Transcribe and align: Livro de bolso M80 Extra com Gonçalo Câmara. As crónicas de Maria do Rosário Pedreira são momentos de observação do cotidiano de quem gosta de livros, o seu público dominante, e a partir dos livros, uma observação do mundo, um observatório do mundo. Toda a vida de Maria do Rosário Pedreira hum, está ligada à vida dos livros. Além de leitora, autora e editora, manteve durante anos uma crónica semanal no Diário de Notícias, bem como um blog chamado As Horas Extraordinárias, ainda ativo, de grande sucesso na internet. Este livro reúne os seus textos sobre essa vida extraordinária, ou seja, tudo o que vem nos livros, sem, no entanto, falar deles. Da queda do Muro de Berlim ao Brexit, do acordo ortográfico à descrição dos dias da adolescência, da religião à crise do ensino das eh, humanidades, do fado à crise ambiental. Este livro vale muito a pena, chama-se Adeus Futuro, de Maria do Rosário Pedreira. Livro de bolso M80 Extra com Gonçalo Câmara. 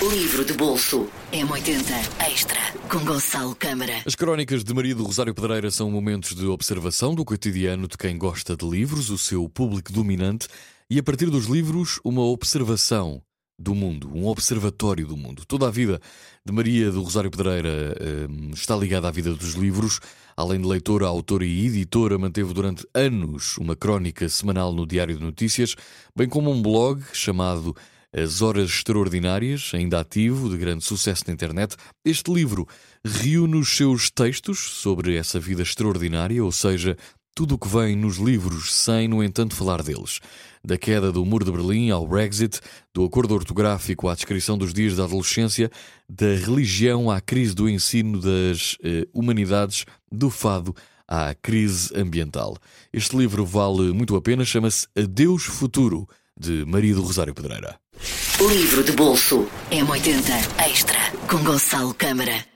Livro 0.00 0.44
de 0.44 0.52
bolso 0.52 1.08
M80 1.32 1.86
Extra 2.30 2.60
com 2.90 3.02
Gonçalo 3.02 3.54
Câmara. 3.54 3.94
As 4.04 4.14
crónicas 4.14 4.62
de 4.62 4.74
Maria 4.74 4.94
do 4.94 5.02
Rosário 5.02 5.34
Pedreira 5.34 5.70
são 5.70 5.90
momentos 5.90 6.34
de 6.34 6.44
observação 6.44 7.14
do 7.14 7.24
cotidiano 7.24 7.88
de 7.88 7.96
quem 7.96 8.18
gosta 8.18 8.54
de 8.54 8.68
livros, 8.68 9.08
o 9.08 9.16
seu 9.16 9.48
público 9.48 9.90
dominante, 9.90 10.48
e 10.90 10.98
a 10.98 11.02
partir 11.02 11.30
dos 11.30 11.46
livros, 11.46 11.98
uma 12.04 12.20
observação 12.20 13.22
do 13.58 13.74
mundo, 13.74 14.10
um 14.14 14.26
observatório 14.26 15.06
do 15.06 15.16
mundo. 15.16 15.46
Toda 15.46 15.66
a 15.66 15.70
vida 15.70 15.98
de 16.44 16.52
Maria 16.52 16.90
do 16.90 17.02
Rosário 17.02 17.30
Pedreira 17.30 17.96
hum, 18.28 18.50
está 18.52 18.76
ligada 18.76 19.08
à 19.08 19.10
vida 19.10 19.32
dos 19.32 19.54
livros. 19.54 19.98
Além 20.36 20.60
de 20.60 20.68
leitora, 20.68 21.06
autora 21.06 21.46
e 21.46 21.66
editora, 21.66 22.18
manteve 22.18 22.52
durante 22.52 22.86
anos 22.92 23.56
uma 23.56 23.74
crónica 23.74 24.28
semanal 24.28 24.74
no 24.74 24.86
Diário 24.86 25.16
de 25.16 25.24
Notícias, 25.24 25.74
bem 26.14 26.28
como 26.28 26.50
um 26.50 26.60
blog 26.60 27.02
chamado 27.14 27.74
As 28.12 28.40
Horas 28.40 28.70
Extraordinárias, 28.70 29.72
ainda 29.74 30.00
ativo, 30.00 30.48
de 30.48 30.56
grande 30.56 30.84
sucesso 30.84 31.24
na 31.26 31.34
internet. 31.34 31.76
Este 32.04 32.32
livro 32.32 32.66
reúne 33.04 33.56
os 33.56 33.76
seus 33.76 34.10
textos 34.10 34.58
sobre 34.58 35.16
essa 35.16 35.38
vida 35.38 35.62
extraordinária, 35.62 36.42
ou 36.42 36.50
seja, 36.50 36.96
tudo 37.34 37.56
o 37.56 37.58
que 37.58 37.68
vem 37.68 37.94
nos 37.94 38.16
livros, 38.16 38.74
sem, 38.74 39.06
no 39.06 39.22
entanto, 39.22 39.54
falar 39.54 39.82
deles. 39.82 40.20
Da 40.64 40.78
queda 40.78 41.12
do 41.12 41.24
Muro 41.24 41.44
de 41.44 41.52
Berlim 41.52 41.90
ao 41.90 42.08
Brexit, 42.08 42.60
do 42.94 43.04
acordo 43.04 43.34
ortográfico 43.34 44.08
à 44.08 44.14
descrição 44.14 44.56
dos 44.56 44.72
dias 44.72 44.96
da 44.96 45.04
adolescência, 45.04 45.70
da 46.08 46.34
religião 46.34 47.10
à 47.10 47.20
crise 47.20 47.54
do 47.54 47.68
ensino 47.68 48.18
das 48.18 48.78
eh, 48.82 49.06
humanidades, 49.12 49.84
do 50.10 50.30
fado 50.30 50.74
à 51.06 51.34
crise 51.34 51.94
ambiental. 51.94 52.56
Este 52.90 53.14
livro 53.14 53.44
vale 53.44 53.92
muito 53.92 54.16
a 54.16 54.22
pena, 54.22 54.44
chama-se 54.44 54.88
Adeus 54.96 55.44
Futuro, 55.44 56.08
de 56.38 56.64
Maria 56.66 56.94
do 56.94 57.02
Rosário 57.02 57.34
Pedreira. 57.34 57.78
Livro 58.40 58.84
de 58.84 58.92
bolso 58.92 59.48
M80 59.70 60.68
Extra 60.68 60.98
com 61.26 61.38
Gonçalo 61.42 61.94
Câmara. 61.94 62.55